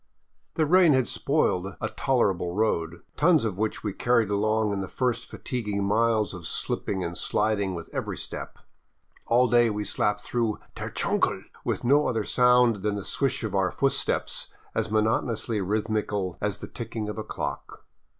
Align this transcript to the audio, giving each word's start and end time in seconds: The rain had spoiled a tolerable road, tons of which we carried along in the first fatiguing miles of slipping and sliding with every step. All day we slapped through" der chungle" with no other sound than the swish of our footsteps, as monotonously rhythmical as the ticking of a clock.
The 0.55 0.65
rain 0.65 0.93
had 0.93 1.07
spoiled 1.07 1.75
a 1.79 1.87
tolerable 1.87 2.55
road, 2.55 3.03
tons 3.17 3.45
of 3.45 3.59
which 3.59 3.83
we 3.83 3.93
carried 3.93 4.31
along 4.31 4.73
in 4.73 4.81
the 4.81 4.87
first 4.87 5.29
fatiguing 5.29 5.83
miles 5.83 6.33
of 6.33 6.47
slipping 6.47 7.03
and 7.03 7.15
sliding 7.15 7.75
with 7.75 7.87
every 7.93 8.17
step. 8.17 8.57
All 9.27 9.47
day 9.47 9.69
we 9.69 9.83
slapped 9.83 10.21
through" 10.21 10.57
der 10.75 10.89
chungle" 10.89 11.43
with 11.63 11.83
no 11.83 12.07
other 12.07 12.23
sound 12.23 12.77
than 12.77 12.95
the 12.95 13.03
swish 13.05 13.43
of 13.43 13.53
our 13.53 13.71
footsteps, 13.71 14.47
as 14.73 14.89
monotonously 14.89 15.61
rhythmical 15.61 16.35
as 16.41 16.61
the 16.61 16.67
ticking 16.67 17.07
of 17.07 17.19
a 17.19 17.23
clock. 17.23 17.85